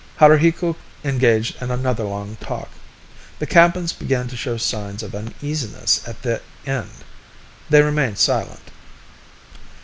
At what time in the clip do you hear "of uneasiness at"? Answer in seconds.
5.03-6.23